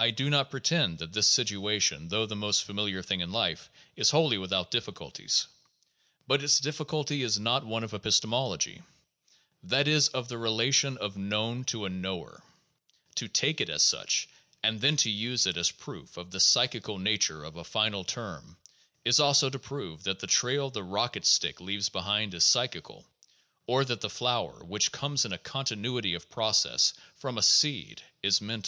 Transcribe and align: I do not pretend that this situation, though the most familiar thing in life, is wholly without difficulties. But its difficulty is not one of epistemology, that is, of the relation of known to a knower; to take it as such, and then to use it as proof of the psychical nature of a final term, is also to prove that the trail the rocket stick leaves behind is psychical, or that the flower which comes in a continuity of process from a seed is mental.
I 0.00 0.10
do 0.10 0.30
not 0.30 0.50
pretend 0.50 0.98
that 0.98 1.12
this 1.12 1.28
situation, 1.28 2.08
though 2.08 2.26
the 2.26 2.34
most 2.34 2.64
familiar 2.64 3.02
thing 3.04 3.20
in 3.20 3.30
life, 3.30 3.70
is 3.94 4.10
wholly 4.10 4.36
without 4.36 4.72
difficulties. 4.72 5.46
But 6.26 6.42
its 6.42 6.58
difficulty 6.58 7.22
is 7.22 7.38
not 7.38 7.64
one 7.64 7.84
of 7.84 7.94
epistemology, 7.94 8.82
that 9.62 9.86
is, 9.86 10.08
of 10.08 10.26
the 10.26 10.38
relation 10.38 10.98
of 10.98 11.16
known 11.16 11.62
to 11.66 11.84
a 11.84 11.88
knower; 11.88 12.42
to 13.14 13.28
take 13.28 13.60
it 13.60 13.68
as 13.68 13.84
such, 13.84 14.28
and 14.60 14.80
then 14.80 14.96
to 14.96 15.08
use 15.08 15.46
it 15.46 15.56
as 15.56 15.70
proof 15.70 16.16
of 16.16 16.32
the 16.32 16.40
psychical 16.40 16.98
nature 16.98 17.44
of 17.44 17.54
a 17.54 17.62
final 17.62 18.02
term, 18.02 18.56
is 19.04 19.20
also 19.20 19.50
to 19.50 19.58
prove 19.60 20.02
that 20.02 20.18
the 20.18 20.26
trail 20.26 20.68
the 20.68 20.82
rocket 20.82 21.24
stick 21.24 21.60
leaves 21.60 21.88
behind 21.88 22.34
is 22.34 22.44
psychical, 22.44 23.06
or 23.68 23.84
that 23.84 24.00
the 24.00 24.10
flower 24.10 24.64
which 24.64 24.90
comes 24.90 25.24
in 25.24 25.32
a 25.32 25.38
continuity 25.38 26.12
of 26.14 26.28
process 26.28 26.92
from 27.14 27.38
a 27.38 27.42
seed 27.44 28.02
is 28.20 28.40
mental. 28.40 28.62